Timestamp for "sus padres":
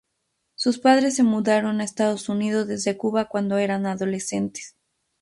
0.55-1.15